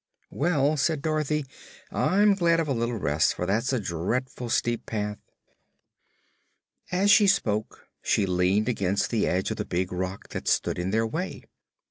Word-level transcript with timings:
"Well," 0.31 0.77
said 0.77 1.03
Dorothy, 1.03 1.45
"I'm 1.91 2.33
glad 2.33 2.59
of 2.59 2.67
a 2.67 2.73
little 2.73 2.97
rest, 2.97 3.35
for 3.35 3.45
that's 3.45 3.71
a 3.71 3.79
drea'ful 3.79 4.49
steep 4.49 4.87
path." 4.87 5.19
As 6.91 7.11
she 7.11 7.27
spoke 7.27 7.85
she 8.01 8.25
leaned 8.25 8.67
against 8.67 9.11
the 9.11 9.27
edge 9.27 9.51
of 9.51 9.57
the 9.57 9.63
big 9.65 9.91
rock 9.93 10.29
that 10.29 10.47
stood 10.47 10.79
in 10.79 10.89
their 10.89 11.05
way. 11.05 11.43